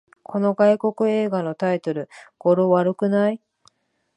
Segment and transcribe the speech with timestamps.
[0.23, 2.09] この外国映画のタイトル、
[2.39, 3.39] 語呂悪くない？